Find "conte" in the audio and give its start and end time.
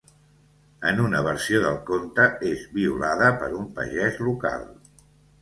1.89-2.25